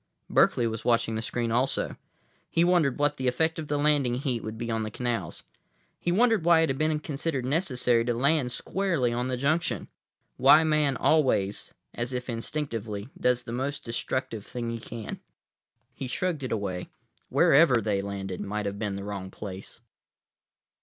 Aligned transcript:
Berkeley 0.31 0.65
was 0.65 0.83
watching 0.83 1.13
the 1.13 1.21
screen 1.21 1.51
also. 1.51 1.95
He 2.49 2.63
wondered 2.63 2.97
what 2.97 3.17
the 3.17 3.27
effect 3.27 3.59
of 3.59 3.67
the 3.67 3.77
landing 3.77 4.15
heat 4.15 4.41
would 4.43 4.57
be 4.57 4.71
on 4.71 4.81
the 4.81 4.89
canals. 4.89 5.43
He 5.99 6.11
wondered 6.11 6.43
why 6.43 6.61
it 6.61 6.69
had 6.69 6.79
been 6.79 6.99
considered 7.01 7.45
necessary 7.45 8.03
to 8.05 8.15
land 8.15 8.51
squarely 8.51 9.13
on 9.13 9.27
the 9.27 9.37
junction; 9.37 9.89
why 10.37 10.63
Man 10.63 10.97
always, 10.97 11.75
as 11.93 12.13
if 12.13 12.29
instinctively, 12.31 13.09
does 13.15 13.43
the 13.43 13.51
most 13.51 13.83
destructive 13.83 14.43
thing 14.43 14.71
he 14.71 14.79
can. 14.79 15.19
He 15.93 16.07
shrugged 16.07 16.41
it 16.41 16.51
away. 16.51 16.89
Wherever 17.29 17.79
they 17.79 18.01
landed 18.01 18.41
might 18.41 18.65
have 18.65 18.79
been 18.79 18.95
the 18.95 19.03
wrong 19.03 19.29
place. 19.29 19.81